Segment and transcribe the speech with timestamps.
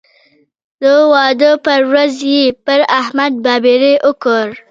[0.81, 4.45] د واده پر ورځ یې پر احمد بابېړۍ وکړ.